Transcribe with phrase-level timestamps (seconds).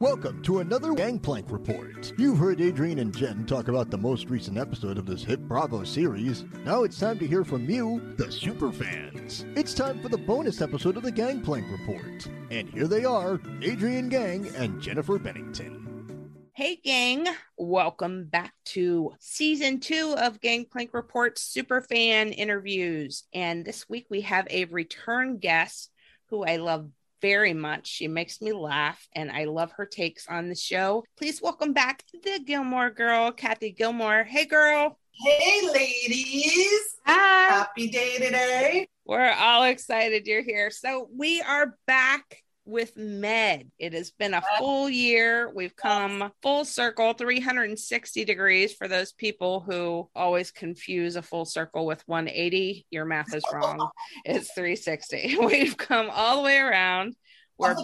[0.00, 2.14] Welcome to another Gangplank Report.
[2.16, 5.84] You've heard Adrienne and Jen talk about the most recent episode of this hit Bravo
[5.84, 6.46] series.
[6.64, 9.44] Now it's time to hear from you, the superfans.
[9.58, 12.26] It's time for the bonus episode of the Gangplank Report.
[12.50, 16.30] And here they are, Adrienne Gang and Jennifer Bennington.
[16.54, 17.26] Hey, gang.
[17.58, 23.24] Welcome back to season two of Gangplank Report's Superfan interviews.
[23.34, 25.90] And this week we have a return guest
[26.30, 26.88] who I love
[27.20, 27.86] very much.
[27.86, 31.04] She makes me laugh, and I love her takes on the show.
[31.16, 34.24] Please welcome back the Gilmore girl, Kathy Gilmore.
[34.24, 34.98] Hey, girl.
[35.12, 36.96] Hey, ladies.
[37.06, 37.54] Hi.
[37.54, 38.88] Happy day today.
[39.04, 40.70] We're all excited you're here.
[40.70, 43.70] So, we are back with Med.
[43.78, 45.50] It has been a full year.
[45.54, 51.84] We've come full circle, 360 degrees for those people who always confuse a full circle
[51.86, 52.86] with 180.
[52.90, 53.90] Your math is wrong.
[54.24, 55.36] it's 360.
[55.44, 57.16] We've come all the way around.
[57.58, 57.76] We're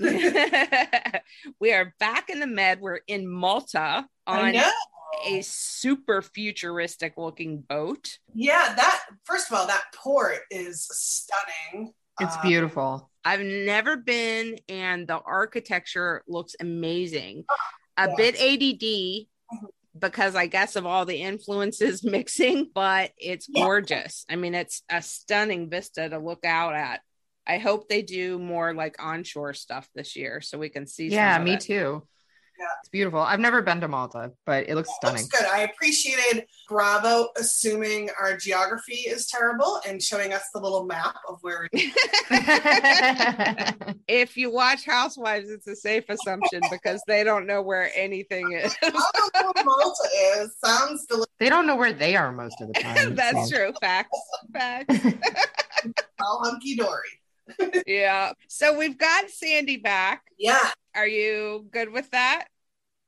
[1.60, 2.80] we are back in the med.
[2.80, 4.54] We're in Malta on
[5.26, 8.18] a super futuristic looking boat.
[8.34, 11.92] Yeah, that first of all, that port is stunning.
[12.20, 13.10] It's Um, beautiful.
[13.28, 17.44] I've never been, and the architecture looks amazing.
[17.50, 17.56] Oh,
[17.98, 18.16] a yes.
[18.16, 19.66] bit ADD mm-hmm.
[19.98, 23.64] because I guess of all the influences mixing, but it's Yeah.
[23.64, 24.24] gorgeous.
[24.30, 27.00] I mean, it's a stunning vista to look out at.
[27.46, 31.10] I hope they do more like onshore stuff this year so we can see.
[31.10, 31.60] some Yeah, of me it.
[31.60, 32.06] too.
[32.58, 32.64] Yeah.
[32.80, 33.20] It's beautiful.
[33.20, 35.22] I've never been to Malta, but it looks It stunning.
[35.22, 35.46] looks good.
[35.48, 41.38] I appreciated Bravo assuming our geography is terrible and showing us the little map of
[41.42, 41.92] where it is.
[44.08, 48.74] If you watch Housewives, it's a safe assumption because they don't know where anything is.
[48.82, 50.08] I don't know where Malta
[50.38, 50.56] is.
[50.64, 51.26] Sounds delicious.
[51.38, 53.14] they don't know where they are most of the time.
[53.14, 53.56] That's so.
[53.56, 53.72] true.
[53.82, 54.18] Facts.
[54.52, 54.96] Facts.
[56.20, 57.08] All hunky dory.
[57.86, 58.32] yeah.
[58.48, 60.22] So we've got Sandy back.
[60.38, 60.70] Yeah.
[60.94, 62.46] Are you good with that?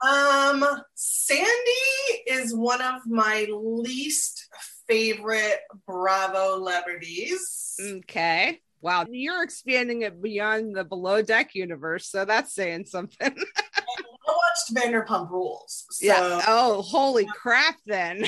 [0.07, 0.65] Um,
[0.95, 4.49] Sandy is one of my least
[4.87, 7.77] favorite Bravo celebrities.
[7.81, 8.61] Okay.
[8.81, 9.07] Wow.
[9.11, 12.09] You're expanding it beyond the below deck universe.
[12.09, 13.37] So that's saying something.
[13.77, 15.87] I watched Vanderpump Rules.
[15.91, 16.43] So yeah.
[16.47, 18.25] Oh, holy crap, then.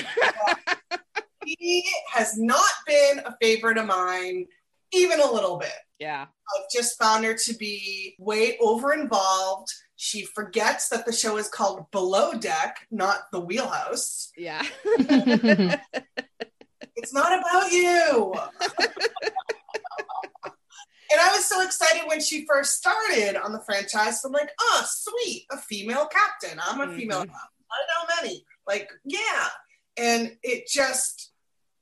[1.45, 4.47] he has not been a favorite of mine,
[4.93, 5.73] even a little bit.
[5.99, 6.27] yeah.
[6.27, 9.69] I've just found her to be way over involved.
[9.97, 14.31] She forgets that the show is called Below Deck, not The Wheelhouse.
[14.37, 14.63] Yeah.
[16.95, 18.33] It's not about you.
[21.11, 24.23] and I was so excited when she first started on the franchise.
[24.25, 26.61] I'm like, oh, sweet, a female captain.
[26.63, 27.23] I'm a female.
[27.25, 27.33] Mhm.
[27.33, 27.65] captain.
[27.71, 28.45] I know many.
[28.69, 29.49] Like, yeah.
[29.97, 31.32] And it just,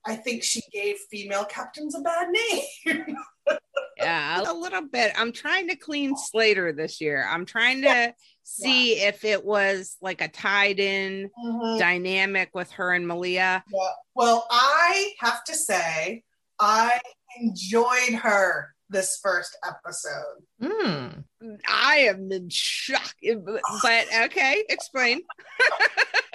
[0.07, 3.17] I think she gave female captains a bad name.
[3.97, 4.43] yeah.
[4.51, 5.13] A little bit.
[5.17, 7.27] I'm trying to clean Slater this year.
[7.29, 11.79] I'm trying to see if it was like a tied in Mhm.
[11.79, 13.63] dynamic with her and Malia.
[13.73, 13.89] Yeah.
[14.15, 16.25] Well, I have to say,
[16.59, 16.99] I
[17.41, 20.43] enjoyed her this first episode.
[20.61, 21.25] Mm.
[21.69, 23.15] I am in shock.
[23.23, 25.21] But okay, explain.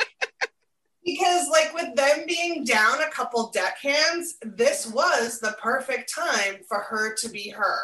[1.05, 6.79] Because, like, with them being down a couple deckhands, this was the perfect time for
[6.79, 7.79] her to be her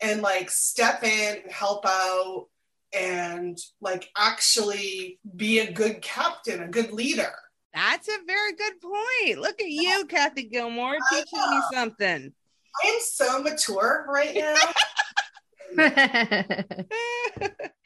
[0.00, 2.46] and, like, step in and help out
[2.94, 7.34] and, like, actually be a good captain, a good leader.
[7.74, 9.38] That's a very good point.
[9.38, 12.32] Look at you, Kathy Gilmore, teaching me something.
[12.82, 14.54] I am so mature right now.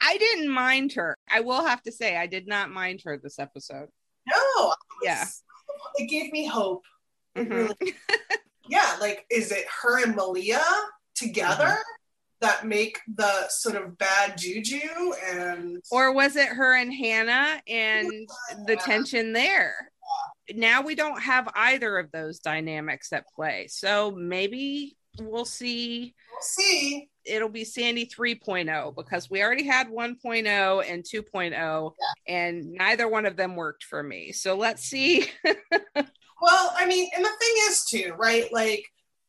[0.01, 1.15] I didn't mind her.
[1.29, 3.87] I will have to say, I did not mind her this episode.
[4.27, 5.25] no, I was- Yeah.
[5.95, 6.83] It gave me hope.
[7.37, 7.49] Mhm.
[7.49, 7.95] really
[8.69, 10.61] yeah, like is it her and Malia
[11.15, 11.77] together?
[12.39, 14.77] that make the sort of bad juju
[15.27, 18.29] and Or was it her and Hannah and
[18.67, 19.91] the tension there?
[20.53, 23.67] Now we don't have either of those dynamics at play.
[23.69, 27.09] So maybe we'll see we'll see.
[27.27, 31.91] It'll be Sandy 3.0 because we already had 1.0 and 2.0
[32.27, 34.31] and neither one of them worked for me.
[34.31, 35.25] So let's see.
[36.39, 38.53] Well, I mean, and the thing is too, right?
[38.53, 38.85] Like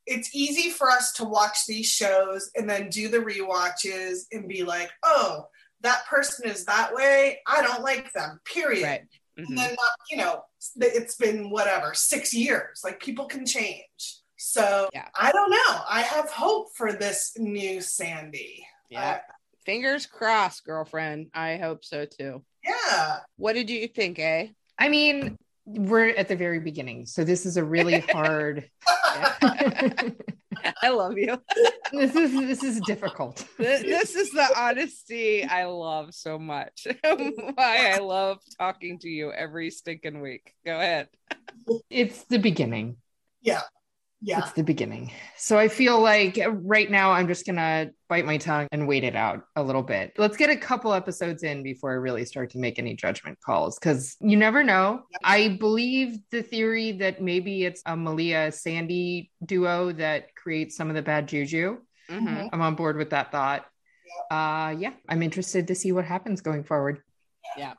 [0.07, 4.63] it's easy for us to watch these shows and then do the rewatches and be
[4.63, 5.45] like, oh,
[5.81, 7.39] that person is that way.
[7.47, 8.85] I don't like them, period.
[8.85, 9.01] Right.
[9.39, 9.57] And Mhm.
[9.57, 9.77] then,
[10.11, 10.45] you know,
[10.77, 12.81] it's been whatever, six years.
[12.85, 14.21] Like people can change.
[14.39, 15.09] So Yeah.
[15.15, 15.81] I don't know.
[15.89, 18.65] I have hope for this new Sandy.
[18.89, 19.21] Yeah.
[19.67, 21.29] Fingers crossed, girlfriend.
[21.35, 22.43] I hope so too.
[22.65, 23.19] Yeah.
[23.37, 24.49] What did you think, eh?
[24.79, 25.37] I mean,
[25.67, 27.05] we're at the very beginning.
[27.07, 28.71] So this is a really hard
[30.83, 31.41] I love you.
[31.93, 33.45] this is this is difficult.
[33.59, 36.87] Th- This is the honesty I love so much.
[37.03, 40.55] Why I love talking to you every stinking week.
[40.65, 41.09] Go ahead.
[41.91, 42.97] It's the beginning.
[43.41, 43.63] Yeah.
[44.21, 45.13] It's the beginning.
[45.37, 49.15] So I feel like right now I'm just gonna bite my tongue and wait it
[49.15, 50.13] out a little bit.
[50.19, 53.79] Let's get a couple episodes in before I really start to make any judgment calls
[53.79, 55.03] because you never know.
[55.23, 60.97] I believe the theory that maybe it's a Malia Sandy duo that creates some of
[60.97, 61.79] the bad juju.
[62.09, 62.49] Mhm.
[62.53, 63.67] I'm on board with that thought.
[64.31, 67.03] Uh yeah, I'm interested to see what happens going forward.
[67.57, 67.75] Yeah.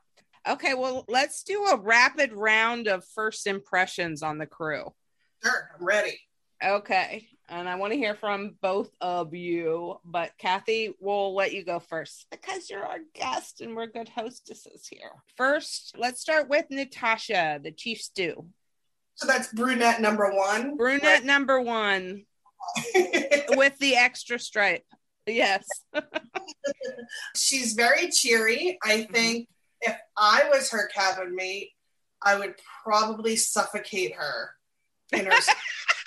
[0.47, 4.93] Okay, well, let's do a rapid round of first impressions on the crew.
[5.43, 5.69] Sure.
[5.77, 6.17] I'm ready.
[6.63, 7.27] Okay.
[7.47, 11.79] And I want to hear from both of you, but Kathy, we'll let you go
[11.79, 15.11] first because you're our guest and we're good hostesses here.
[15.35, 18.45] First, let's start with Natasha, the chief stew.
[19.15, 20.77] So that's brunette number one.
[20.77, 22.25] Brunette number one
[23.49, 24.85] with the extra stripe.
[25.25, 25.65] Yes.
[27.35, 28.77] She's very cheery.
[28.83, 29.13] I mm-hmm.
[29.13, 29.49] think
[29.81, 31.69] if I was her cabin mate,
[32.21, 34.51] I would probably suffocate her.
[35.11, 35.31] In her,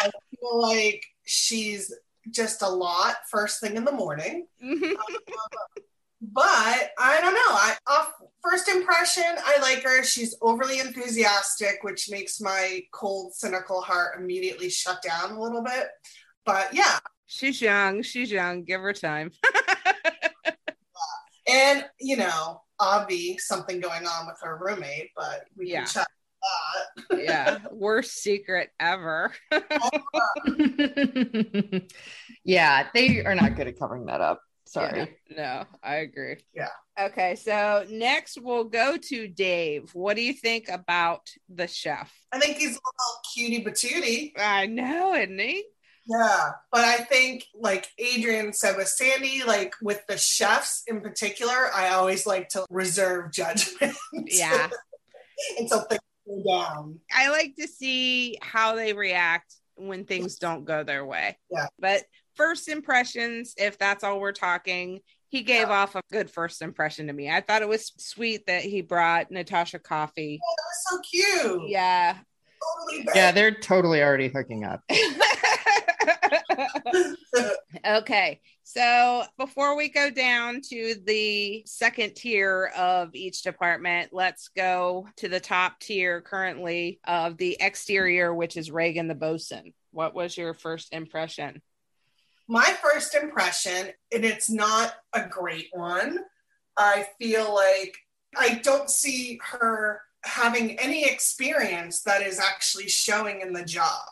[0.43, 1.93] feel like she's
[2.31, 4.47] just a lot first thing in the morning.
[4.63, 4.95] Mhm.
[6.21, 7.41] But I don't know.
[7.51, 8.13] I off
[8.43, 10.05] first impression, I like her.
[10.05, 15.89] She's overly enthusiastic, which makes my cold, cynical heart immediately shut down a little bit.
[16.45, 18.03] But yeah, She's young.
[18.03, 18.63] She's young.
[18.63, 19.33] Give her time.
[21.49, 25.85] and you know, Avi, something going on with her roommate, but we Yeah.
[25.85, 27.21] can chat about that.
[27.23, 27.59] yeah.
[27.71, 29.33] Worst secret ever.
[32.45, 34.41] yeah, they are not good at covering that up.
[34.67, 35.19] Sorry.
[35.29, 36.37] Yeah, no, I agree.
[36.55, 36.71] Yeah.
[36.99, 39.91] Okay, so next we'll go to Dave.
[39.93, 42.11] What do you think about the chef?
[42.33, 44.33] I think he's a little cutie patootie.
[44.39, 45.65] I know, isn't he?
[46.07, 46.53] Yeah.
[46.71, 51.91] But I think, like Adrienne said with Sandy, like with the chefs in particular, I
[51.91, 53.97] always like to reserve judgment.
[54.13, 54.69] Yeah.
[55.59, 57.01] until things go down.
[57.13, 61.37] I like to see how they react when things don't go their way.
[61.51, 61.67] Yeah.
[61.79, 62.05] But
[62.35, 67.13] first impressions, if that's all we're talking, he gave off a good first impression to
[67.13, 67.31] me.
[67.31, 70.39] I thought it was sweet that he brought Natasha coffee.
[70.39, 71.71] That was so cute.
[71.71, 72.17] Yeah.
[72.89, 74.83] Totally Yeah, they're totally already hooking up.
[77.87, 78.41] okay.
[78.75, 85.29] So before we go down to the second tier of each department, let's go to
[85.29, 89.75] the top tier currently of the exterior, which is Raygan the bosun.
[89.91, 91.61] What was your first impression?
[92.49, 96.19] my first impression, and it's not a great one.
[96.77, 97.97] I feel like
[98.37, 104.03] I don't see her having any experience that is actually showing in the job.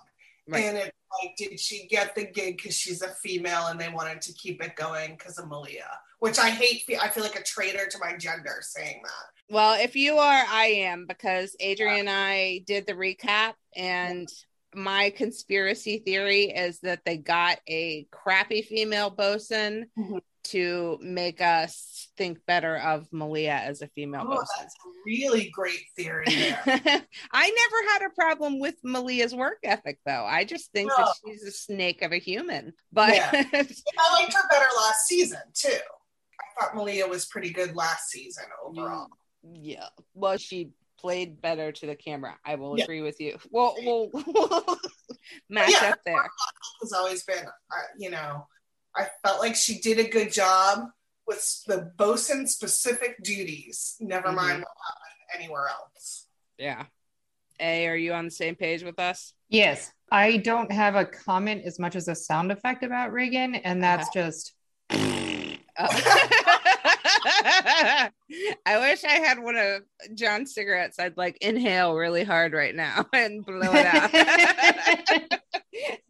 [0.49, 0.65] Right.
[0.65, 4.21] And it's like, did she get the gig because she's a female and they wanted
[4.23, 5.89] to keep it going because of Malia?
[6.19, 6.83] Which I hate.
[7.01, 9.55] I feel like a traitor to my gender saying that.
[9.55, 14.29] Well, if you are, I am because Adrian and I did the recap, and
[14.75, 20.21] my conspiracy theory is that they got a crappy female bosun Mhm.
[20.45, 24.47] to make us think better of Malia as a female Oh, bosun.
[24.59, 26.61] that's a really great theory there.
[27.33, 30.27] I never had a problem with Malia's work ethic, though.
[30.27, 32.75] I just think that she's a snake of a human.
[32.93, 33.31] But Yeah.
[33.33, 33.43] I
[34.21, 35.71] liked her better last season too.
[35.73, 39.09] I thought Malia was pretty good last season overall.
[39.51, 42.37] yeah, well, she played better to the camera.
[42.45, 42.85] I will Yeah.
[42.85, 43.39] agree with you.
[43.51, 44.79] Well, we'll, we'll
[45.49, 45.93] match Yeah.
[45.93, 46.29] up there.
[46.83, 48.47] has always been, uh, you know,
[48.95, 50.91] I felt like she did a good job
[51.31, 53.97] with the bosun specific duties.
[54.01, 54.35] Never Mhm.
[54.35, 56.27] mind what happened anywhere else.
[56.59, 56.87] Yeah.
[57.61, 59.33] A, are you on the same page with us?
[59.49, 63.83] Yes, I don't have a comment as much as a sound effect about Raygan, and
[63.83, 64.55] that's just
[64.93, 65.59] I
[68.79, 69.83] wish I had one of
[70.15, 70.99] John's cigarettes.
[70.99, 74.11] I'd like inhale really hard right now and blow it out.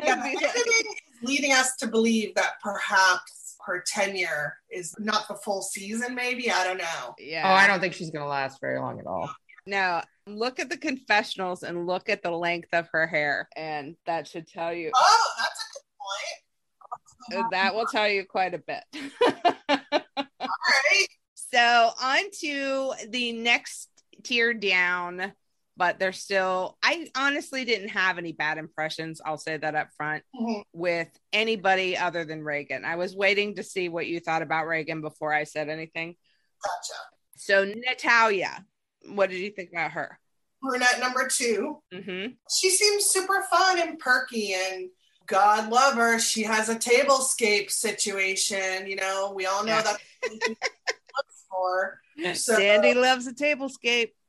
[0.02, 3.39] Yeah, the editing is leading us to believe that perhaps
[3.70, 6.50] her tenure is not the full season, maybe.
[6.50, 7.14] I don't know.
[7.18, 7.48] yeah.
[7.48, 9.30] Oh, I don't think she's gonna last very long at all.
[9.66, 14.26] No, look at the confessionals and look at the length of her hair, and that
[14.26, 14.90] should tell you.
[14.94, 17.44] Oh, that's a good point.
[17.44, 18.82] Uh, that will tell you quite a bit.
[19.68, 21.06] All right.
[21.34, 23.88] so on to the next
[24.24, 25.32] tier down,
[25.80, 26.76] but they're still.
[26.82, 29.22] I honestly didn't have any bad impressions.
[29.25, 30.62] I'll say that up front Mhm.
[30.75, 32.84] with anybody other than Raygan.
[32.84, 36.16] I was waiting to see what you thought about Raygan before I said anything.
[36.62, 37.00] Gotcha.
[37.38, 38.66] So Natalya,
[39.06, 40.20] what did you think about her?
[40.60, 41.82] Brunette number two.
[41.90, 44.90] hmm She seems super fun and perky and
[45.25, 46.18] God love her.
[46.18, 48.87] She has a tablescape situation.
[48.87, 49.96] You know, we all know Yeah.
[50.30, 52.02] looks for.
[52.34, 54.08] So- Sandy loves a tablescape.
[54.10, 54.19] Uh,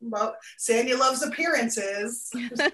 [0.00, 2.30] well, Sandy loves appearances.
[2.56, 2.64] So,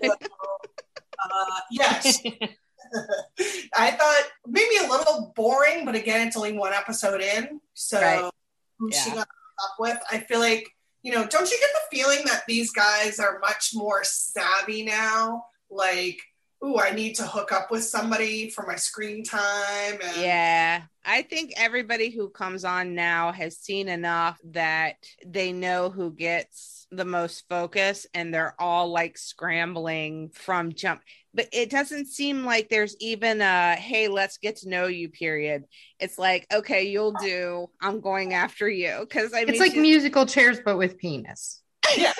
[1.30, 2.20] uh, yes.
[3.76, 7.60] I thought maybe a little boring, but again, it's only one episode in.
[7.74, 8.30] So Right.
[8.78, 10.68] who she got up with, I feel like,
[11.02, 15.44] you know, don't you get the feeling that these guys are much more savvy now?
[15.70, 16.18] Like,
[16.64, 19.98] ooh, I need to hook up with somebody for my screen time.
[20.02, 25.90] And Yeah, I think everybody who comes on now has seen enough that they know
[25.90, 31.00] who gets the most focus and they're all like scrambling from jump.
[31.34, 35.64] But it doesn't seem like there's even a hey, let's get to know you period.
[35.98, 37.68] It's like, okay, you'll do.
[37.80, 38.98] I'm going after you.
[39.00, 41.62] Because I mean, It's like musical chairs, but with penis.
[41.96, 42.12] yeah,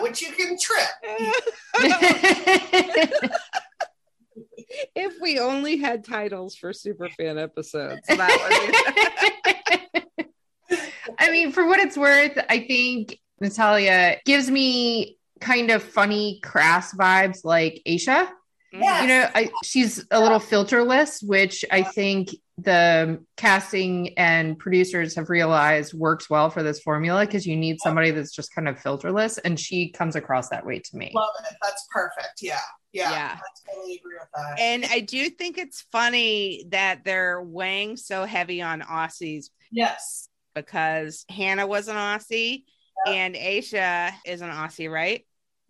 [0.00, 0.88] which you can trip.
[4.94, 9.36] if we only had titles for super fan episodes, that
[9.88, 10.26] would be
[11.18, 16.94] I mean, for what it's worth, I think Natalya gives me kind of funny, crass
[16.94, 18.28] vibes like Aesha.
[18.80, 19.02] Yeah.
[19.02, 25.28] You know, I, she's a little filterless, which I think the casting and producers have
[25.28, 29.38] realized works well for this formula because you need somebody that's just kind of filterless,
[29.44, 31.12] and she comes across that way to me.
[31.14, 31.56] Love it.
[31.62, 32.40] That's perfect.
[32.40, 32.58] Yeah.
[32.92, 33.10] Yeah.
[33.10, 33.38] Yeah.
[33.38, 34.58] I totally agree with that.
[34.58, 40.28] And I do think it's funny that they're weighing so heavy on Aussies yes.
[40.54, 42.64] because Hannah was an Aussie
[43.06, 45.26] and Aesha is an Aussie, right?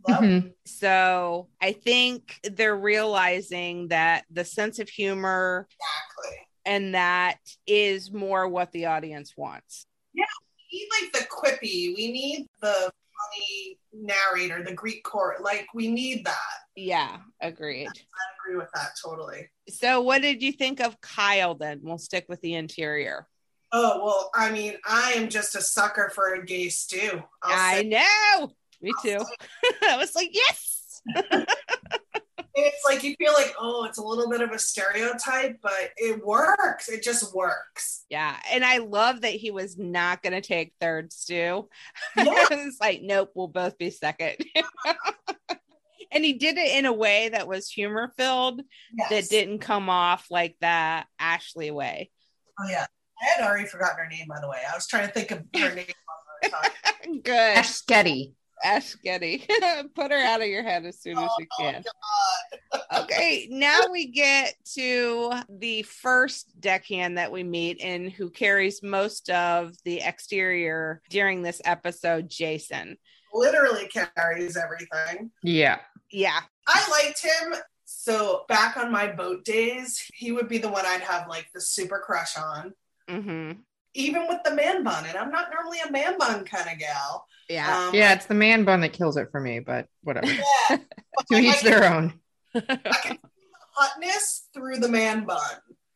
[0.09, 0.55] Love Mhm.
[0.67, 6.47] So I think they're realizing that the sense of humor Exactly.
[6.65, 9.87] and that is more what the audience wants.
[10.13, 10.25] Yeah,
[10.73, 11.95] we need like the quippy.
[11.97, 15.43] We need the funny narrator, the Greek court.
[15.43, 16.37] Like we need that.
[16.75, 17.89] Yeah, agreed.
[17.89, 19.49] I agree with that totally.
[19.69, 21.81] So what did you think of Kyle then?
[21.83, 23.27] We'll stick with the interior.
[23.73, 27.23] Oh well, I mean, I am just a sucker for a gay stew.
[27.43, 28.53] I'll I say- know.
[28.87, 29.19] Me too.
[29.83, 31.03] I was like, yes.
[32.55, 36.25] it's like you feel like, oh, it's a little bit of a stereotype, but it
[36.25, 36.89] works.
[36.89, 38.05] It just works.
[38.09, 38.37] Yeah.
[38.53, 41.69] And I love that he was not going to take third stew.
[42.17, 42.47] Yeah.
[42.49, 44.37] it's like, nope, we'll both be second.
[46.13, 48.63] and he did it in a way that was humor filled,
[48.97, 49.11] Yes.
[49.11, 52.13] that didn't come off like that Ashley way.
[52.61, 52.87] Oh yeah.
[53.21, 54.59] I had already forgotten her name, by the way.
[54.71, 55.87] I was trying to think of her name.
[56.05, 56.61] while
[57.05, 57.23] we were.
[57.23, 57.57] Good.
[57.57, 58.35] Ash Sketty.
[58.65, 59.47] Ash Getty.
[59.95, 61.85] Put her out of your head as soon as you Oh, can.
[62.97, 69.29] Okay, now we get to the first deckhand that we meet and who carries most
[69.31, 72.97] of the exterior during this episode, Jason.
[73.33, 75.31] Literally carries everything.
[75.43, 75.79] Yeah.
[76.11, 76.41] Yeah.
[76.69, 77.55] I liked him.
[77.85, 81.61] So back on my boat days, he would be the one I'd have like the
[81.61, 82.73] super crush on.
[83.09, 83.53] hmm
[83.95, 87.27] Even with the man bun, and I'm not normally a man bun kind of gal.
[87.49, 87.89] Yeah.
[87.89, 90.27] Um, Yeah, it's the man bun that kills it for me, but whatever.
[90.27, 90.79] yeah.
[91.31, 92.21] To I each can- their own.
[92.55, 95.41] I can see the hotness through the man bun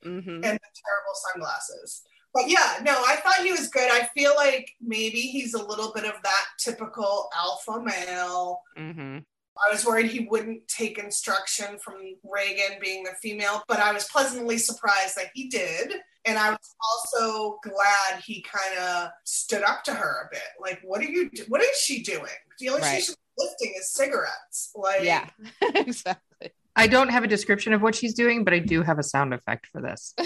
[0.03, 2.03] hmm and the terrible sunglasses.
[2.33, 3.91] But yeah, no, I thought he was good.
[3.91, 8.61] I feel like maybe he's a little bit of that typical alpha male.
[8.77, 9.19] hmm
[9.63, 14.05] I was worried he wouldn't take instruction from Raygan being the female, but I was
[14.09, 15.93] pleasantly surprised that he did.
[16.27, 20.43] And I was also glad he kind of stood up to her a bit.
[20.61, 21.31] Like, what are you?
[21.31, 22.27] Do- what is she doing?
[22.59, 22.97] The only Right.
[22.97, 24.71] she should be lifting is cigarettes.
[24.75, 25.29] Like, Yeah.
[25.75, 26.51] exactly.
[26.77, 29.33] I don't have a description of what she's doing, but I do have a sound
[29.35, 30.15] effect for this.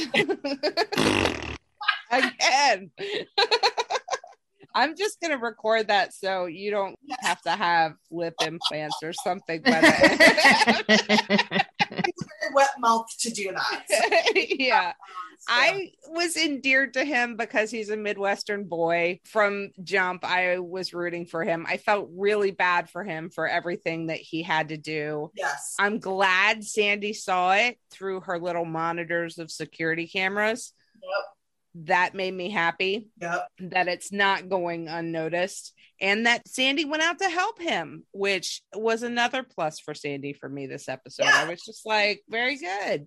[2.11, 2.91] Again.
[4.77, 9.63] I'm just gonna record that so you don't have to have lip implants or something.
[12.55, 13.85] But he's very wet mouth to do that.
[13.89, 14.93] So, yeah.
[14.93, 14.97] so.
[15.49, 19.21] I was endeared to him because he's a Midwestern boy.
[19.27, 21.67] From jump, I was rooting for him.
[21.69, 25.31] I felt really bad for him for everything that he had to do.
[25.35, 25.75] yes.
[25.79, 30.73] I'm glad Sandy saw it through her little monitors of security cameras.
[31.03, 31.87] Yep.
[31.87, 33.49] That made me happy Yep.
[33.73, 39.03] that it's not going unnoticed and that Sandy went out to help him, which was
[39.03, 41.27] another plus for Sandy for me this episode.
[41.27, 43.07] I was just like, very good.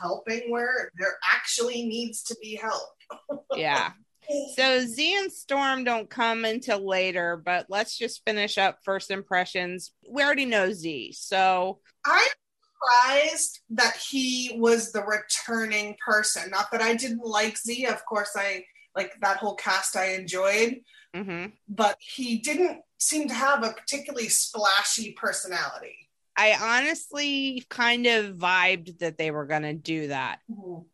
[0.00, 2.82] Helping where there actually needs to be help.
[3.54, 3.92] Yeah.
[4.54, 9.92] So Zee and Storm don't come until later, but let's just finish up first impressions.
[10.08, 11.10] We already know Zee.
[11.10, 12.28] So I'm
[12.80, 16.48] surprised that he was the returning person.
[16.48, 18.64] Not that I didn't like Zee, of course, I
[19.00, 20.80] like that whole cast I enjoyed,
[21.14, 21.52] mhm.
[21.68, 25.96] but he didn't seem to have a particularly splashy personality.
[26.36, 30.38] I honestly kind of vibed that they were going to do that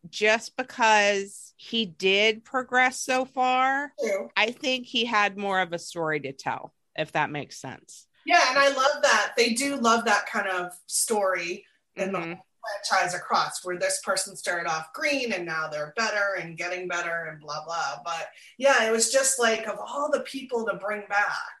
[0.09, 3.93] just because he did progress so far.
[3.99, 4.29] True.
[4.35, 8.07] I think he had more of a story to tell, if that makes sense.
[8.25, 9.33] Yeah, and I love that.
[9.37, 12.39] They do love that kind of story in the Mhm.
[12.67, 17.29] Franchise across where this person started off green and now they're better and getting better
[17.31, 17.99] and blah blah.
[18.03, 21.57] But yeah, it was just like of all the people to bring back,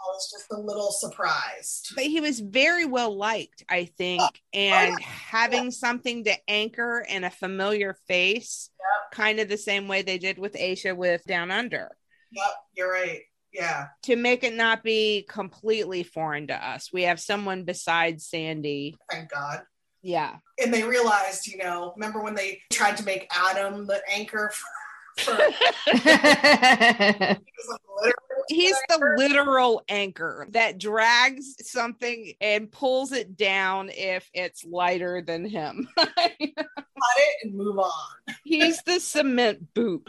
[0.00, 1.92] I was just a little surprised.
[1.94, 7.04] But he was very well liked, I think, oh, oh, and having something to anchor
[7.08, 8.70] and a familiar face,
[9.12, 11.96] kind of the same way they did with Aesha with Down Under.
[12.30, 13.22] Yep, you're right.
[13.52, 13.86] Yeah.
[14.04, 18.96] To make it not be completely foreign to us, we have someone besides Sandy.
[19.10, 19.62] Thank God.
[20.02, 20.36] Yeah.
[20.62, 24.52] And they realized, you know, remember when they tried to make Adam the anchor
[25.16, 25.36] for, for
[25.86, 28.14] he was like
[28.48, 29.14] He's the anchor.
[29.18, 35.88] literal anchor that drags something and pulls it down if it's lighter than him.
[35.96, 37.92] cut it and move on.
[38.44, 40.08] He's the cement boot.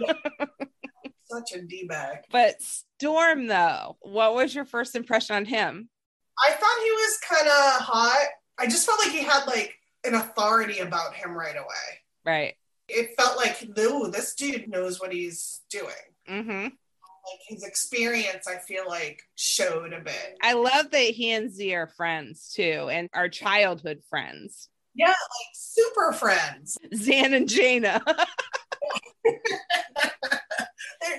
[1.25, 2.19] Such a d bag.
[2.31, 5.89] But Storm, though, what was your first impression on him?
[6.41, 8.27] I thought he was kind of hot.
[8.57, 11.99] I just felt like he had like an authority about him right away.
[12.25, 12.55] Right.
[12.87, 15.93] It felt like, ooh, this dude knows what he's doing.
[16.27, 16.63] Mm-hmm.
[16.63, 20.37] Like his experience, I feel like showed a bit.
[20.41, 24.69] I love that he and Zee are friends too, and are childhood friends.
[24.95, 26.77] Yeah, like super friends.
[26.95, 28.01] Zan and Jayna.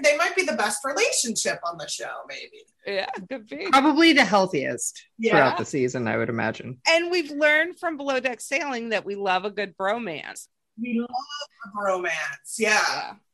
[0.02, 2.64] They're, might be the best relationship on the show, maybe.
[2.86, 3.66] yeah, could be.
[3.70, 5.32] Probably the healthiest Yeah.
[5.32, 6.78] throughout the season, I would imagine.
[6.88, 10.46] And we've learned from Below Deck Sailing that we love a good bromance.
[10.80, 12.56] We love a romance.
[12.58, 12.80] Yeah.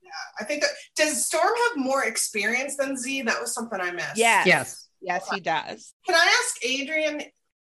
[0.03, 0.11] Yeah.
[0.41, 3.23] I think that does Storm have more experience than Zee?
[3.23, 4.17] That was something I missed.
[4.17, 4.47] Yes.
[4.47, 4.89] Yes.
[5.01, 5.93] Yes, he does.
[6.07, 7.23] Can I ask Adrienne?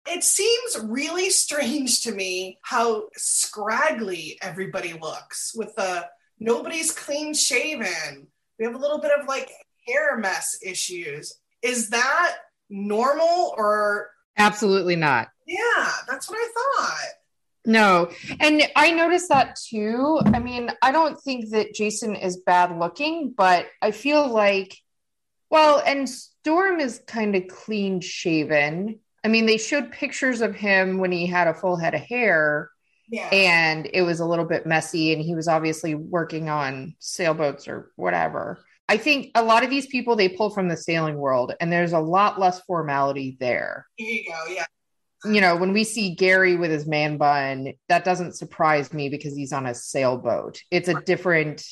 [0.06, 6.06] It seems really strange to me how scraggly everybody looks with the
[6.40, 8.28] nobody's clean shaven.
[8.58, 9.50] We have a little bit of like
[9.86, 11.34] hair mess issues.
[11.62, 12.36] Is that
[12.70, 15.28] normal or Absolutely not.
[15.46, 17.08] yeah, that's what I thought.
[17.64, 18.10] No.
[18.40, 20.20] And I noticed that too.
[20.24, 24.76] I mean, I don't think that Jason is bad looking, but I feel like,
[25.50, 29.00] well, and Storm is kind of clean shaven.
[29.24, 32.70] I mean, they showed pictures of him when he had a full head of hair
[33.10, 33.28] Yeah.
[33.32, 37.90] and it was a little bit messy, and he was obviously working on sailboats or
[37.96, 38.64] whatever.
[38.88, 41.92] I think a lot of these people they pull from the sailing world, and there's
[41.92, 44.52] a lot less formality there Here you go.
[44.52, 44.64] Yeah.
[45.24, 49.34] you know, when we see Gary with his man bun, that doesn't surprise me because
[49.34, 50.60] he's on a sailboat.
[50.70, 51.64] It's a different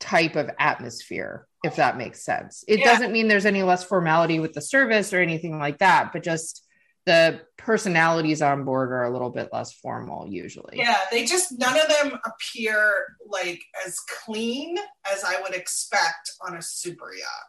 [0.00, 2.62] type of atmosphere, if that makes sense.
[2.68, 2.84] It Yeah.
[2.92, 6.62] doesn't mean there's any less formality with the service or anything like that, but just
[7.06, 10.78] the personalities on board are a little bit less formal usually.
[10.78, 14.76] Yeah, they just none of them appear like as clean
[15.12, 17.46] as I would expect on a super yacht.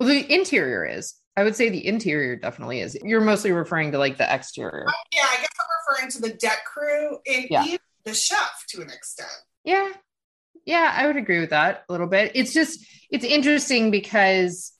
[0.00, 1.14] Well, the interior is.
[1.36, 2.96] I would say the interior definitely is.
[3.02, 4.86] You're mostly referring to like the exterior.
[4.88, 7.64] Oh, yeah, I guess I'm referring to the deck crew and Yeah.
[7.64, 9.28] even the chef to an extent.
[9.64, 9.90] Yeah.
[10.64, 12.32] Yeah, I would agree with that a little bit.
[12.34, 14.72] It's just it's interesting because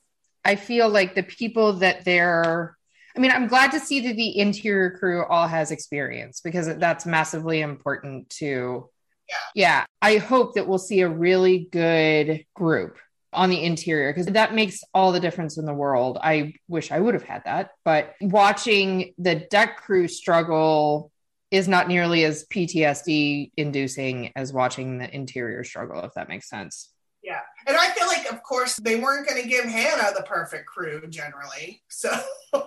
[0.43, 2.74] I feel like the people that they're
[3.15, 7.05] I mean, I'm glad to see that the interior crew all has experience because that's
[7.05, 8.89] massively important to
[9.29, 9.35] Yeah.
[9.55, 12.97] Yeah, I hope that we'll see a really good group
[13.33, 16.17] on the interior because that makes all the difference in the world.
[16.21, 21.11] I wish I would have had that, but watching the deck crew struggle
[21.51, 26.89] is not nearly as PTSD inducing as watching the interior struggle, if that makes sense.
[27.25, 27.41] Yeah.
[27.67, 31.81] And I feel like of course they weren't gonna give Hannah the perfect crew generally.
[31.89, 32.09] So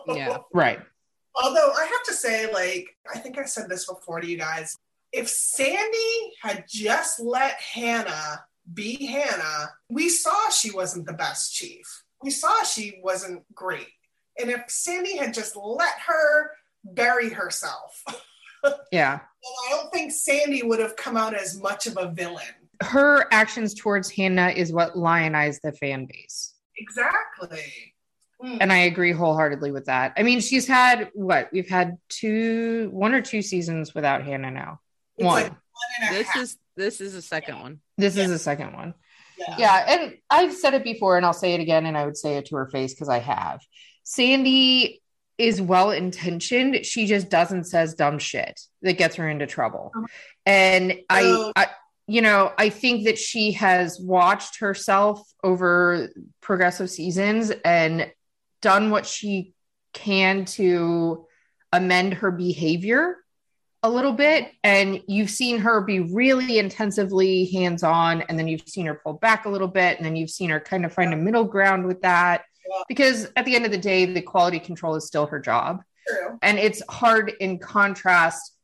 [0.08, 0.38] Yeah.
[0.52, 0.80] Right.
[1.42, 4.76] although I have to say, like, I think I said this before to you guys.
[5.12, 8.44] if Sandy had just let Hannah
[8.74, 11.86] be Hannah, we saw she wasn't the best chief.
[12.22, 13.88] We saw she wasn't great.
[14.40, 16.50] And if Sandy had just let her
[16.84, 18.02] bury herself,
[18.92, 19.12] Yeah.
[19.14, 22.57] and I don't think Sandy would have come out as much of a villain.
[22.82, 26.54] Her actions towards Hannah is what lionized the fan base.
[26.76, 27.62] Exactly.
[28.42, 28.58] Mm.
[28.60, 30.12] And I agree wholeheartedly with that.
[30.16, 31.48] I mean, she's had what?
[31.52, 34.80] We've had two, one or two seasons without Hannah now.
[35.16, 35.42] It's one.
[35.42, 35.58] like one
[36.02, 36.42] and a This half.
[36.42, 37.80] is this is a second one.
[37.96, 38.24] This Yeah.
[38.26, 38.94] is a second one.
[39.38, 39.56] yeah.
[39.58, 39.84] Yeah.
[39.88, 42.46] And I've said it before and I'll say it again and I would say it
[42.46, 43.60] to her face because I have.
[44.04, 45.02] Sandy
[45.36, 46.84] is well intentioned.
[46.86, 49.92] She just doesn't says dumb shit that gets her into trouble.
[50.46, 51.50] And I.
[51.56, 51.66] I
[52.08, 56.08] you know, I think that she has watched herself over
[56.40, 58.10] progressive seasons and
[58.62, 59.52] done what she
[59.92, 61.26] can to
[61.70, 63.16] amend her behavior
[63.82, 64.50] a little bit.
[64.64, 69.12] And you've seen her be really intensively hands on and then you've seen her pull
[69.12, 71.86] back a little bit and then you've seen her kind of find a middle ground
[71.86, 72.44] with that.
[72.88, 75.82] Because at the end of the day the quality control is still her job.
[76.08, 76.38] True.
[76.40, 78.57] and it's hard in contrast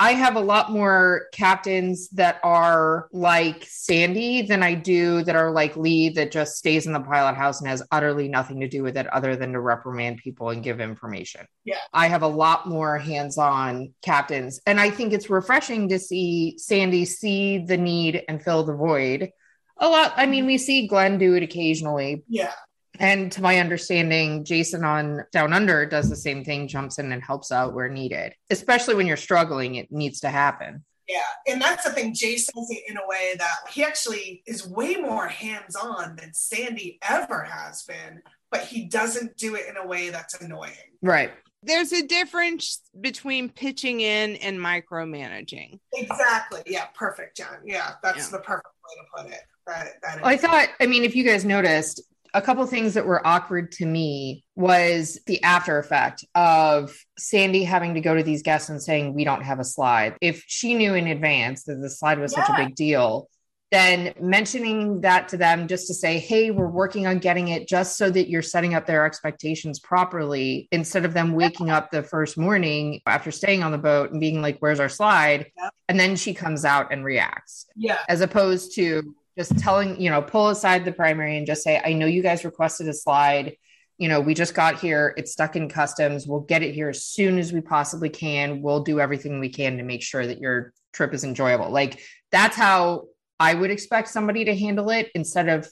[0.00, 5.50] i have a lot more captains that are like sandy than i do that are
[5.52, 8.82] like lee that just stays in the pilot house and has utterly nothing to do
[8.82, 11.76] with it other than to reprimand people and give information Yeah.
[11.92, 17.04] i have a lot more hands-on captains and i think it's refreshing to see sandy
[17.04, 19.30] see the need and fill the void
[19.78, 22.52] a lot i mean we see glenn do it occasionally Yeah.
[22.98, 27.22] And to my understanding, Jason on Down Under does the same thing, jumps in and
[27.22, 28.34] helps out where needed.
[28.50, 30.84] Especially when you're struggling, it needs to happen.
[31.08, 31.52] Yeah.
[31.52, 32.14] And that's the thing.
[32.14, 32.54] Jason
[32.88, 37.82] in a way that he actually is way more hands on than Sandy ever has
[37.82, 40.72] been, but he doesn't do it in a way that's annoying.
[41.02, 41.32] Right.
[41.62, 45.80] There's a difference between pitching in and micromanaging.
[45.94, 46.62] Exactly.
[46.66, 46.86] Yeah.
[46.94, 47.58] Perfect, John.
[47.64, 47.92] Yeah.
[48.02, 48.38] That's Yeah.
[48.38, 49.40] the perfect way to put it.
[49.66, 52.00] That, that I thought, I mean, if you guys noticed,
[52.34, 57.94] a couple things that were awkward to me was the after effect of Sandy having
[57.94, 60.16] to go to these guests and saying, We don't have a slide.
[60.20, 63.28] If she knew in advance that the slide was such a big deal,
[63.70, 67.96] then mentioning that to them just to say, Hey, we're working on getting it just
[67.96, 72.36] so that you're setting up their expectations properly instead of them waking up the first
[72.36, 75.50] morning after staying on the boat and being like, Where's our slide?
[75.56, 75.74] Yep.
[75.88, 77.98] And then she comes out and reacts yeah.
[78.08, 81.94] as opposed to just telling, you know, pull aside the primary and just say, I
[81.94, 83.56] know you guys requested a slide.
[83.96, 85.14] You know, we just got here.
[85.16, 86.26] It's stuck in customs.
[86.26, 88.60] We'll get it here as soon as we possibly can.
[88.60, 91.70] We'll do everything we can to make sure that your trip is enjoyable.
[91.70, 92.00] Like
[92.30, 93.04] that's how
[93.38, 95.66] I would expect somebody to handle it instead of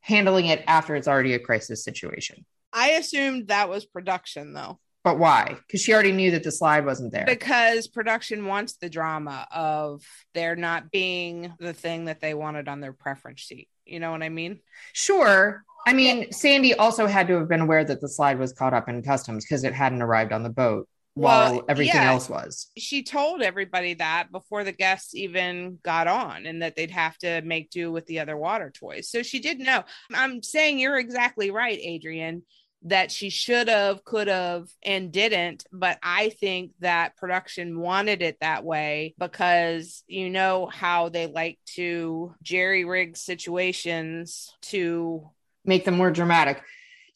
[0.00, 2.44] handling it after it's already a crisis situation.
[2.72, 5.56] I assumed that was production though, But why?
[5.64, 7.26] Because she already knew that the slide wasn't there.
[7.26, 10.02] because production wants the drama of
[10.34, 13.68] there not being the thing that they wanted on their preference sheet.
[13.84, 14.58] You know what I mean?
[14.94, 15.62] Sure.
[15.86, 18.88] I mean, Sandy also had to have been aware that the slide was caught up
[18.88, 22.10] in customs because it hadn't arrived on the boat while Well, everything yeah.
[22.10, 22.72] else was.
[22.76, 27.42] She told everybody that before the guests even got on and that they'd have to
[27.42, 29.08] make do with the other water toys.
[29.08, 29.84] So she did know.
[30.12, 32.42] I'm saying you're exactly right, Adrienne,
[32.86, 35.64] that she should have, could have, and didn't.
[35.72, 41.58] But I think that production wanted it that way because you know how they like
[41.74, 45.30] to jerry rig situations to
[45.66, 46.62] Make them more dramatic.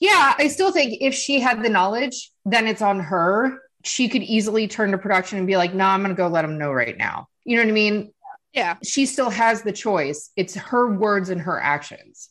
[0.00, 3.62] Yeah, I still think if she had the knowledge, then it's on her.
[3.84, 6.42] She could easily turn to production and be like, no, I'm going to go let
[6.42, 7.28] them know right now.
[7.44, 8.12] You know what I mean?
[8.52, 10.30] yeah She still has the choice.
[10.36, 12.29] It's her words and her actions.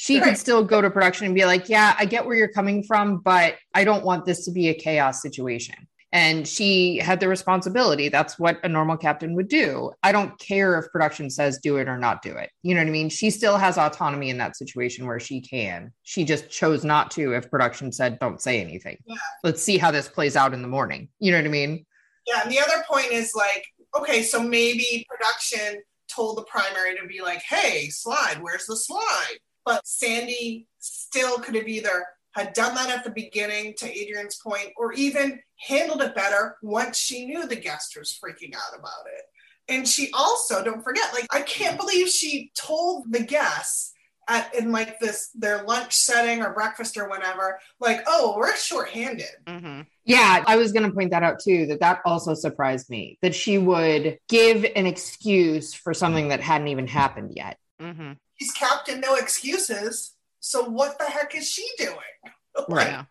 [0.00, 2.82] She could still go to production and be like, yeah, I get where you're coming
[2.82, 5.74] from, but I don't want this to be a chaos situation.
[6.10, 8.08] And she had the responsibility.
[8.08, 9.92] That's what a normal captain would do.
[10.02, 12.48] I don't care if production says do it or not do it.
[12.62, 13.10] You know what I mean?
[13.10, 15.92] She still has autonomy in that situation where she can.
[16.02, 18.96] She just chose not to if production said don't say anything.
[19.04, 19.16] Yeah.
[19.44, 21.10] Let's see how this plays out in the morning.
[21.18, 21.84] You know what I mean?
[22.26, 22.40] Yeah.
[22.42, 27.20] And the other point is like, okay, so maybe production told the primary to be
[27.20, 29.36] like, hey, slide, where's the slide?
[29.64, 34.72] But Sandy still could have either had done that at the beginning to Adrienne's point,
[34.76, 39.22] or even handled it better once she knew the guest was freaking out about it.
[39.68, 43.92] And she also, don't forget, like, I can't believe she told the guests
[44.28, 49.26] at in like this their lunch setting or breakfast or whenever, like, oh, we're shorthanded.
[49.46, 51.66] hmm Yeah, I was going to point that out too.
[51.66, 56.68] That that also surprised me that she would give an excuse for something that hadn't
[56.68, 57.58] even happened yet.
[57.80, 60.14] Hmm He's captain, no excuses.
[60.40, 61.96] So what the heck is she doing?
[62.68, 62.88] Right.
[62.88, 63.04] yeah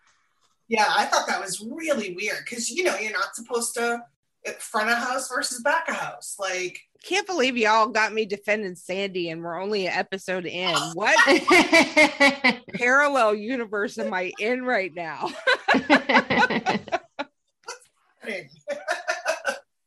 [0.68, 4.04] Yeah, I thought that was really weird because you know you're not supposed to
[4.60, 6.36] front of house versus back of house.
[6.40, 10.76] Like, can't believe y'all got me defending Sandy and we're only an episode in.
[10.94, 11.18] What
[12.76, 15.30] parallel universe am I in right now?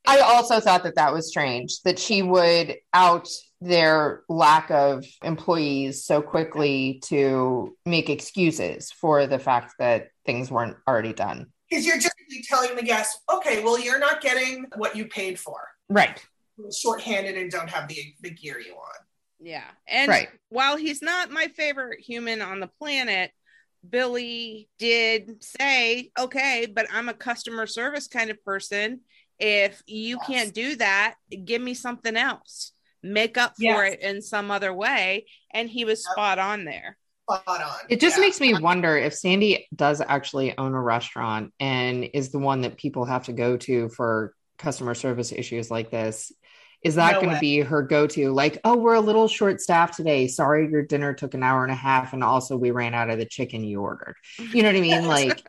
[0.06, 3.28] I also thought that that was strange that she would out
[3.62, 10.76] their lack of employees so quickly to make excuses for the fact that things weren't
[10.88, 11.46] already done.
[11.70, 12.14] Because you're just
[12.48, 15.60] telling the guest, okay, well, you're not getting what you paid for.
[15.88, 16.20] Right.
[16.58, 18.98] You're shorthanded and don't have the, the gear you want.
[19.40, 19.68] Yeah.
[19.86, 20.28] And Right.
[20.48, 23.30] while he's not my favorite human on the planet,
[23.88, 29.00] Billy did say, okay, but I'm a customer service kind of person.
[29.38, 30.26] If you Yes.
[30.26, 32.72] can't do that, give me something else.
[33.02, 33.94] Make up for Yes.
[33.94, 35.26] it in some other way.
[35.52, 36.96] And he was spot on there.
[37.30, 37.70] Spot on.
[37.88, 38.22] It just Yeah.
[38.22, 42.76] makes me wonder if Sandy does actually own a restaurant and is the one that
[42.76, 46.32] people have to go to for customer service issues like this.
[46.84, 48.32] Is that No going to be her go to?
[48.32, 50.26] Like, oh, we're a little short staffed today.
[50.26, 52.12] Sorry, your dinner took an hour and a half.
[52.12, 54.16] And also, we ran out of the chicken you ordered.
[54.38, 55.06] You know what I mean?
[55.06, 55.44] Like,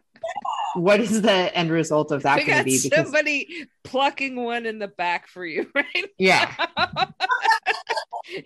[0.76, 2.80] what is the end result of that going to be?
[2.82, 6.10] Because, somebody plucking one in the back for you, right?
[6.18, 6.54] yeah,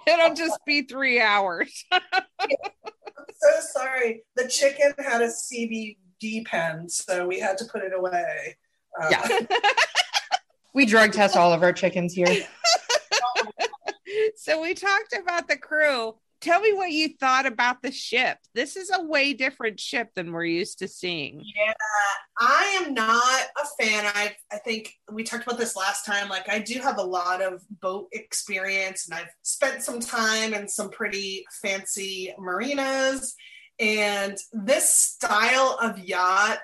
[0.07, 1.85] It'll just be three hours.
[1.91, 2.01] I'm
[3.33, 4.23] so sorry.
[4.35, 8.57] The chicken had a CBD pen, so we had to put it away.
[8.99, 9.39] Uh, Yeah.
[10.73, 12.45] we drug test all of our chickens here.
[14.35, 16.15] so we talked about the crew.
[16.47, 18.37] Tell me what you thought about the ship.
[18.55, 21.43] This is a way different ship than we're used to seeing.
[21.43, 21.73] Yeah,
[22.39, 24.09] I am not a fan.
[24.15, 26.29] I I think we talked about this last time.
[26.29, 30.69] Like I do have a lot of boat experience, and I've spent some time in
[30.69, 33.35] some pretty fancy marinas.
[33.77, 36.59] And this style of yacht,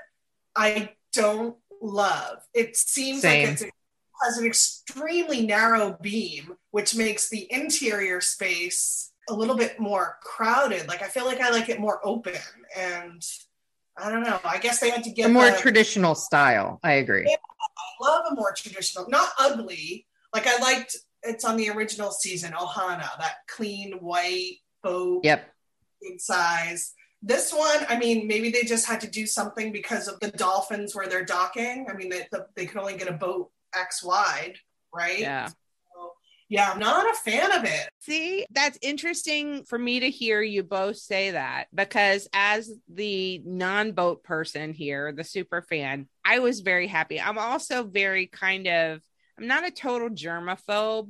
[0.55, 2.37] I don't love.
[2.53, 3.49] It seems Same.
[3.49, 3.65] like it's
[4.23, 10.87] has an extremely narrow beam, which makes the interior space a little bit more crowded.
[10.87, 12.35] Like I feel like I like it more open
[12.77, 13.21] and
[13.97, 14.39] I don't know.
[14.43, 16.79] I guess they had to get A more the- traditional style.
[16.83, 17.25] I agree.
[17.27, 20.07] I love a more traditional, not ugly.
[20.33, 25.47] Like I liked it's on the original season, Ohana, that clean white boat, Yep.
[26.01, 26.93] big size.
[27.21, 30.93] This one, I mean, maybe they just had to do something because of the dolphins
[30.93, 31.85] where they're docking.
[31.89, 34.55] I mean, they, the, they could only get a boat X wide,
[34.93, 35.19] right?
[35.19, 35.47] Yeah.
[36.53, 37.89] Yeah, I'm not a fan of it.
[37.99, 43.93] See, that's interesting for me to hear you both say that because as the non
[43.93, 47.19] boat person here, the super fan, I was very happy.
[47.19, 49.01] I'm also very kind of,
[49.39, 51.09] I'm not a total germaphobe,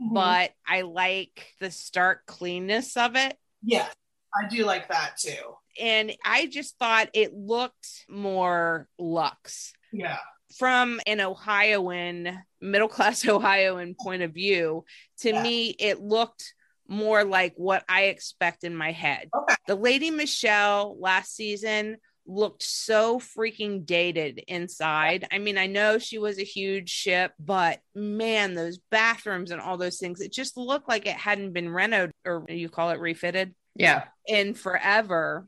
[0.00, 0.14] Mm-hmm.
[0.14, 3.36] but I like the stark cleanness of it.
[3.64, 3.88] yeah,
[4.32, 5.56] I do like that too.
[5.80, 9.72] And I just thought it looked more luxe.
[9.92, 10.18] Yeah.
[10.58, 14.84] From an Ohioan, middle class Ohioan point of view,
[15.20, 15.42] to Yeah.
[15.42, 16.54] me, it looked
[16.88, 19.28] more like what I expect in my head.
[19.34, 19.54] Okay.
[19.66, 25.26] The Lady Michelle last season looked so freaking dated inside.
[25.30, 29.76] I mean, I know she was a huge ship, but man, those bathrooms and all
[29.78, 33.54] those things, it just looked like it hadn't been renovated or you call it refitted
[33.76, 34.04] Yeah.
[34.26, 35.46] in forever.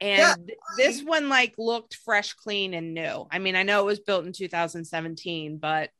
[0.00, 0.34] And Yeah.
[0.34, 3.26] th- this one like looked fresh, clean, and new.
[3.30, 5.90] I mean, I know it was built in 2017, but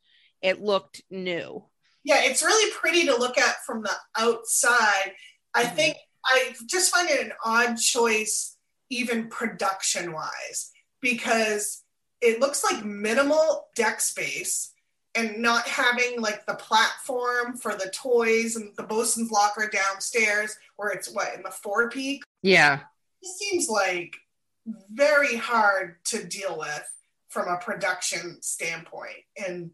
[0.40, 1.66] it looked new.
[2.02, 5.14] yeah, it's really pretty to look at from the outside.
[5.52, 5.74] I Mhm.
[5.76, 8.56] think I just find it an odd choice,
[8.88, 10.70] even production wise,
[11.02, 11.82] because
[12.22, 14.72] it looks like minimal deck space
[15.14, 20.88] and not having like the platform for the toys and the bosun's locker downstairs where
[20.90, 22.22] it's what in the forepeak.
[22.42, 22.80] Yeah.
[23.22, 24.16] It seems like
[24.92, 26.84] very hard to deal with
[27.28, 29.24] from a production standpoint.
[29.46, 29.70] And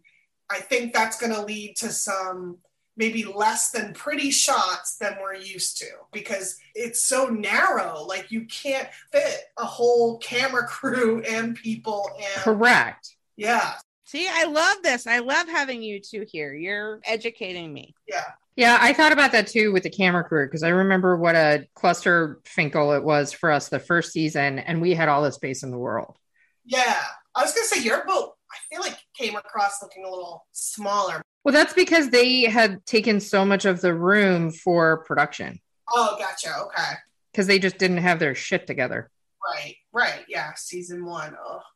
[0.50, 2.58] I think that's going to lead to some
[2.96, 8.04] maybe less than pretty shots than we're used to because it's so narrow.
[8.06, 12.10] Like you can't fit a whole camera crew and people.
[12.16, 13.16] And Correct.
[13.36, 13.74] yeah,
[14.06, 15.06] See, I love this.
[15.06, 16.54] I love having you two here.
[16.54, 17.94] You're educating me.
[18.08, 18.24] yeah.
[18.58, 21.66] Yeah, I thought about that too with the camera crew because I remember what a
[21.74, 25.62] cluster finkel it was for us the first season, and we had all the space
[25.62, 26.16] in the world.
[26.64, 27.02] Yeah.
[27.34, 30.46] I was going to say your boat, I feel like came across looking a little
[30.52, 31.20] smaller.
[31.44, 35.60] Well, that's because they had taken so much of the room for production
[35.92, 36.56] Oh, gotcha.
[36.64, 36.94] Okay.
[37.32, 39.10] because they just didn't have their shit together.
[39.54, 39.76] Right.
[39.92, 40.24] Right.
[40.28, 40.54] Yeah.
[40.56, 41.36] Season one.
[41.38, 41.60] Oh,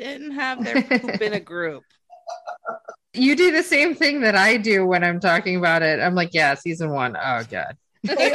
[0.00, 1.84] Didn't have their poop in a group.
[3.12, 6.00] You do the same thing that I do when I'm talking about it.
[6.00, 7.16] I'm like, yeah, season one.
[7.16, 7.76] Oh, God.
[8.02, 8.30] You were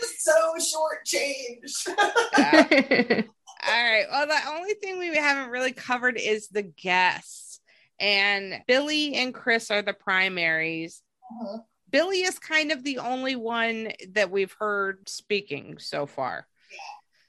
[0.00, 1.88] just so shortchanged.
[2.36, 3.22] Yeah.
[3.62, 4.06] I right.
[4.10, 7.60] Well, the only thing we haven't really covered is the guests.
[8.00, 11.02] And Billy and Chris are the primaries.
[11.40, 11.60] Mhm.
[11.90, 16.48] Billy is kind of the only one that we've heard speaking so far.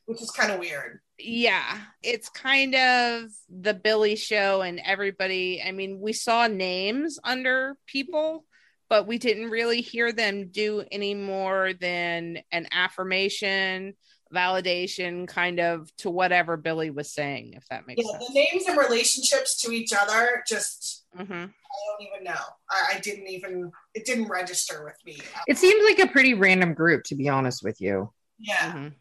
[0.05, 1.01] Which is kind of weird.
[1.23, 5.61] Yeah, it's kind of the Billy show, and everybody.
[5.65, 8.45] I mean, we saw names under people,
[8.89, 13.93] but we didn't really hear them do any more than an affirmation,
[14.33, 18.11] validation, kind of to whatever Billy was saying, if that makes sense.
[18.13, 18.33] Yeah, sense.
[18.33, 21.53] the names and relationships to each other just Mhm.
[21.73, 22.41] I don't even know.
[22.69, 25.19] I, I didn't even it didn't register with me.
[25.47, 28.11] It seems like a pretty random group, to be honest with you.
[28.39, 28.93] Yeah, Mhm.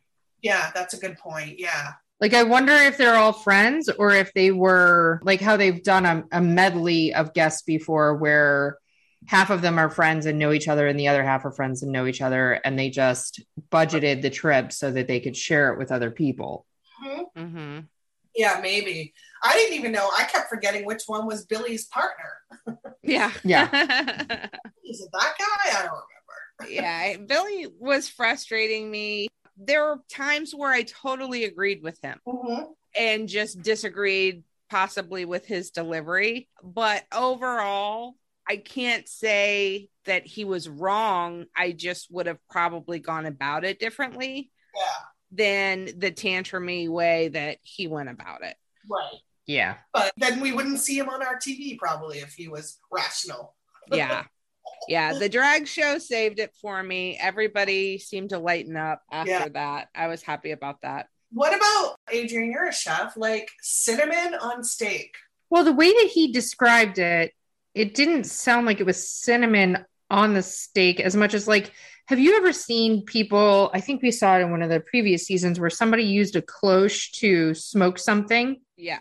[0.43, 1.59] yeah, that's a good point.
[1.59, 1.93] Yeah.
[2.21, 6.05] Like, I wonder if they're all friends or if they were like how they've done
[6.05, 8.77] a, a medley of guests before where
[9.27, 11.83] half of them are friends and know each other and the other half are friends
[11.83, 15.73] and know each other and they just budgeted the trip so that they could share
[15.73, 16.67] it with other people.
[17.37, 17.87] Mhm.
[18.37, 19.13] Yeah, maybe.
[19.43, 20.09] I didn't even know.
[20.17, 22.79] I kept forgetting which one was Billy's partner.
[23.03, 23.33] Yeah.
[23.45, 23.65] Yeah.
[24.85, 25.79] Is it that guy?
[25.79, 26.03] I don't
[26.61, 26.73] remember.
[26.73, 29.29] yeah, Billy was frustrating me.
[29.63, 32.75] There were times where I totally agreed with him Mhm.
[32.97, 36.49] and just disagreed possibly with his delivery.
[36.63, 38.15] But overall,
[38.49, 41.47] I can't say that he was wrong.
[41.55, 47.59] I just would have probably gone about it differently Yeah, than the tantrumy way that
[47.63, 48.57] he went about it.
[48.89, 49.21] right.
[49.47, 49.79] Yeah.
[49.93, 53.57] But then we wouldn't see him on our TV probably if he was rational.
[53.93, 54.25] Yeah.
[54.89, 57.19] Yeah, the drag show saved it for me.
[57.21, 59.49] Everybody seemed to lighten up after Yeah.
[59.51, 59.89] that.
[59.95, 61.07] I was happy about that.
[61.33, 62.51] What about Adrienne?
[62.51, 63.17] You're a chef.
[63.17, 65.15] Like cinnamon on steak.
[65.49, 67.33] Well, the way that he described it,
[67.75, 71.73] it didn't sound like it was cinnamon on the steak as much as like,
[72.09, 73.71] have you ever seen people?
[73.73, 76.43] I think we saw it in one of the previous seasons where somebody used a
[76.43, 78.61] cloche to smoke something.
[78.77, 78.99] Yeah.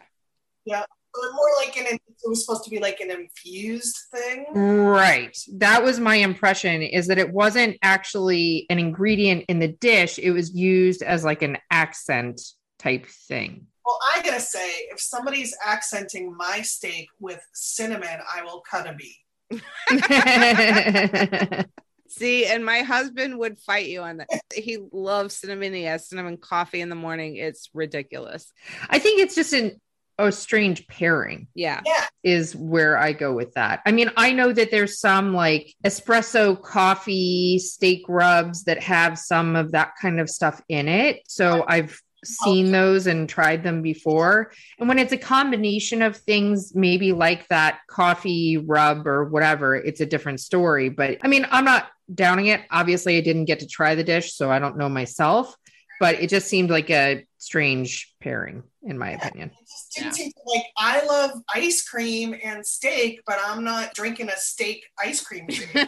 [0.67, 1.85] Or more like an.
[1.87, 4.45] It was supposed to be like an infused thing.
[4.53, 5.37] Right.
[5.53, 10.19] That was my impression is that it wasn't actually an ingredient in the dish.
[10.19, 12.41] It was used as like an accent
[12.77, 13.67] type thing.
[13.85, 18.93] Well, I gotta say, if somebody's accenting my steak with cinnamon, I will cut a
[18.93, 19.15] bee.
[22.09, 24.27] See, and my husband would fight you on that.
[24.53, 25.73] He loves cinnamon.
[25.73, 27.35] He has cinnamon coffee in the morning.
[27.35, 28.51] It's ridiculous.
[28.89, 29.79] I think it's just an,
[30.27, 31.47] a strange pairing.
[31.55, 31.82] Yeah.
[32.23, 33.82] is where I go with that.
[33.86, 39.55] I mean, I know that there's some like espresso coffee steak rubs that have some
[39.55, 41.21] of that kind of stuff in it.
[41.27, 42.71] So I've seen oh.
[42.71, 44.51] those and tried them before.
[44.77, 50.01] And when it's a combination of things, maybe like that coffee rub or whatever, it's
[50.01, 50.89] a different story.
[50.89, 52.62] But I mean, I'm not downing it.
[52.71, 55.55] Obviously, I didn't get to try the dish, so I don't know myself.
[55.99, 59.49] But it just seemed like a strange pairing, in my opinion.
[59.49, 64.30] It just didn't seem like I love ice cream and steak, but I'm not drinking
[64.30, 65.69] a steak ice cream shake.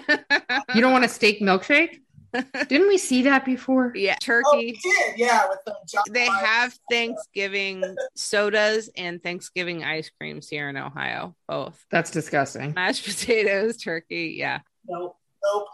[0.73, 1.99] You don't want a steak milkshake?
[2.69, 3.91] Didn't we see that before?
[3.93, 4.13] yeah.
[4.13, 4.47] oh, Turkey.
[4.53, 5.75] we did, yeah, with the
[6.11, 7.83] They have Thanksgiving
[8.15, 12.73] sodas and Thanksgiving ice creams here in Ohio, both That's disgusting.
[12.73, 14.35] mashed potatoes, turkey.
[14.37, 14.59] Yeah.
[14.87, 15.65] Nope, nope.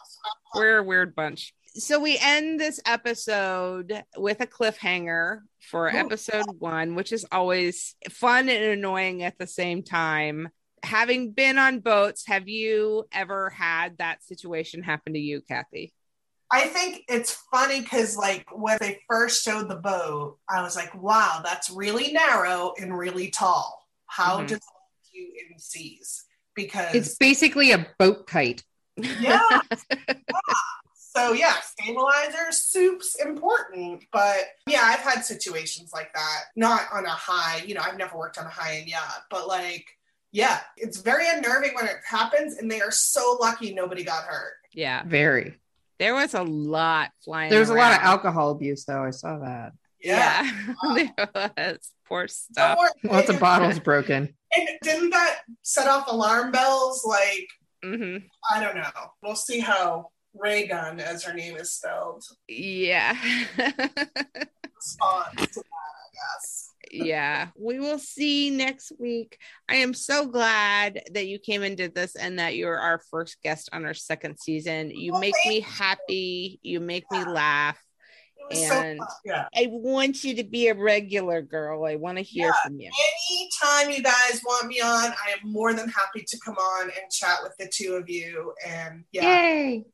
[0.55, 1.53] We're a weird bunch.
[1.77, 8.49] So we end this episode with a cliffhanger for episode one, which is always fun
[8.49, 10.49] and annoying at the same time.
[10.83, 15.93] Having been on boats, have you ever had that situation happen to you, Kathy?
[16.51, 20.95] I think it's funny because, like, when they first showed the boat, I was like,
[20.95, 23.85] wow, that's really narrow and really tall.
[24.07, 24.47] How Mhm.
[24.47, 24.63] does it
[25.13, 25.19] do
[25.51, 26.25] in seas?
[26.55, 28.63] Because, It's basically a boat kite.
[28.95, 29.41] yeah.
[29.91, 30.01] yeah.
[31.17, 34.03] So, yeah, stabilizer, soup's important.
[34.11, 38.17] But yeah, I've had situations like that, not on a high, you know, I've never
[38.17, 39.85] worked on a high end yacht, but like,
[40.31, 42.57] yeah, it's very unnerving when it happens.
[42.57, 44.53] And they are so lucky nobody got hurt.
[44.73, 45.55] Yeah, Very.
[45.97, 47.49] there was a lot flying.
[47.49, 49.03] There There's a lot of alcohol abuse, though.
[49.03, 49.71] I saw that.
[50.03, 50.43] Yeah.
[50.83, 52.77] Yeah, there was poor Don't stuff.
[52.77, 52.91] worry.
[53.05, 54.35] Lots of bottles broken.
[54.55, 57.03] And didn't that set off alarm bells?
[57.03, 57.47] Like,
[57.83, 58.17] hmm
[58.53, 58.91] I don't know.
[59.23, 60.09] We'll see how
[60.43, 63.13] Raygan, as her name is spelled, Yeah.
[63.57, 64.59] that,
[64.99, 65.45] I
[66.13, 66.71] guess.
[66.91, 69.37] yeah, we will see next week.
[69.67, 73.37] I am so glad that you came and did this and that you're our first
[73.43, 74.91] guest on our second season.
[74.91, 77.79] You Well, make me happy, you make me laugh.
[78.49, 79.05] And- so.
[79.25, 79.47] Yeah.
[79.53, 81.83] I want you to be a regular girl.
[81.85, 82.53] I want to hear Yeah.
[82.63, 82.89] from you.
[83.29, 87.11] Anytime you guys want me on, I am more than happy to come on and
[87.11, 88.53] chat with the two of you.
[88.65, 89.85] And yeah, Yay.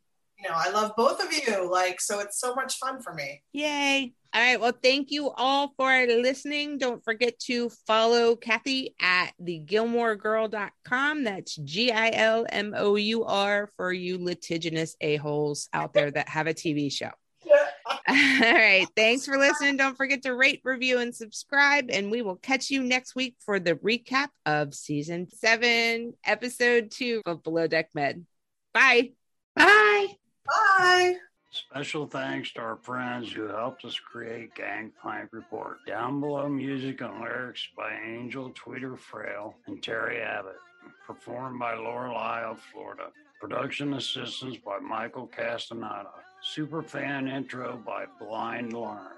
[0.44, 1.70] You know, I love both of you.
[1.72, 3.42] Like, so it's so much fun for me.
[3.54, 4.14] Yay.
[4.34, 4.60] All right.
[4.60, 6.80] Well, thank you all for listening.
[6.80, 11.24] Don't forget to follow Kathy at thegilmourgirl.com.
[11.24, 16.28] That's G I L M O U R for you litigious a-holes out there that
[16.30, 17.12] have a TV show.
[18.10, 18.16] All
[18.54, 18.88] right.
[18.96, 19.78] Thanks for listening.
[19.78, 21.90] Don't forget to rate, review, and subscribe.
[21.90, 27.22] And we will catch you next week for the recap of season seven, episode two
[27.26, 28.26] of Below Deck Med.
[28.74, 29.12] Bye.
[29.56, 30.16] Bye.
[30.48, 31.16] Bye.
[31.52, 35.78] Special thanks to our friends who helped us create Gangplank Report.
[35.86, 40.58] Down below, music and lyrics by Angel Tweeter Frail and Terry Abbott,
[41.06, 43.10] performed by Lorelei of Florida.
[43.40, 46.10] Production assistance by Michael Castaneda.
[46.44, 49.12] Superfan intro by Blind Lawrence.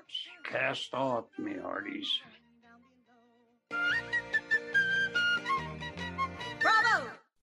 [0.43, 2.07] Cast off, me hearties.